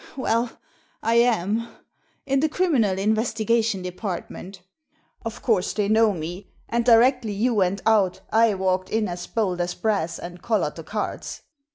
[0.17, 0.49] "Well,
[1.03, 1.67] I am—
[2.25, 4.63] in the Criminal Investigation De partment.
[5.23, 9.61] Of course they know me, and directly you went out I walked in as bold
[9.61, 11.43] as brass and collared the cards."